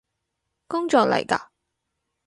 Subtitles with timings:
[0.65, 1.51] 工作嚟嘎？